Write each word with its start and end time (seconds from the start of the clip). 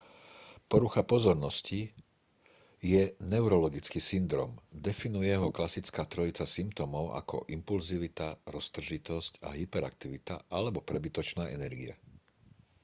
porucha 0.71 1.01
pozornosti 1.13 1.81
je 2.91 3.03
neurologický 3.33 3.99
syndróm 4.11 4.51
definuje 4.89 5.29
ho 5.37 5.53
klasická 5.59 6.01
trojica 6.13 6.43
symptómov 6.55 7.05
ako 7.21 7.37
impulzivita 7.57 8.27
roztržitosť 8.55 9.33
a 9.47 9.53
hyperaktivita 9.59 10.35
alebo 10.57 10.79
prebytočná 10.89 11.43
energia 11.57 11.93